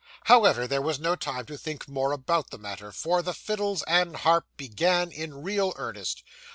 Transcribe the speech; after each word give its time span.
However, 0.23 0.65
there 0.65 0.81
was 0.81 0.99
no 0.99 1.15
time 1.15 1.45
to 1.45 1.55
think 1.59 1.87
more 1.87 2.11
about 2.11 2.49
the 2.49 2.57
matter, 2.57 2.91
for 2.91 3.21
the 3.21 3.35
fiddles 3.35 3.83
and 3.83 4.15
harp 4.15 4.47
began 4.57 5.11
in 5.11 5.43
real 5.43 5.73
earnest. 5.75 6.23